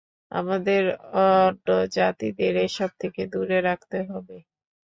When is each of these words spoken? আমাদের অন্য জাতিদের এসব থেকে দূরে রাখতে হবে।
আমাদের 0.31 0.83
অন্য 1.23 1.67
জাতিদের 1.95 2.53
এসব 2.67 2.89
থেকে 3.01 3.21
দূরে 3.33 3.57
রাখতে 3.61 3.97
হবে। 4.09 4.37